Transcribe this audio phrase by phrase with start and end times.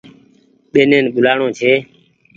[0.71, 1.71] ٻينين ٻولآڻو ڇي